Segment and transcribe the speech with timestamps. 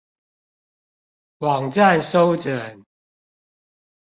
[1.37, 2.83] 網站收整